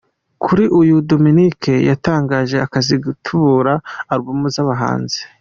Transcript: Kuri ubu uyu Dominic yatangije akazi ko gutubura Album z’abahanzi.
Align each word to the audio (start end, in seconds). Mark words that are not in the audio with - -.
Kuri 0.43 0.63
ubu 0.73 0.77
uyu 0.83 0.95
Dominic 1.09 1.61
yatangije 1.89 2.57
akazi 2.65 2.93
ko 2.97 3.01
gutubura 3.05 3.73
Album 4.13 4.39
z’abahanzi. 4.53 5.19